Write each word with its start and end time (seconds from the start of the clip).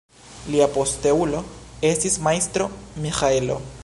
Lia 0.53 0.67
posteulo 0.77 1.43
estis 1.91 2.17
Majstro 2.29 2.71
Miĥaelo. 3.05 3.63